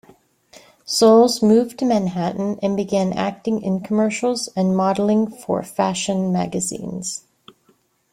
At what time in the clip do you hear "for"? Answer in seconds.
5.29-5.61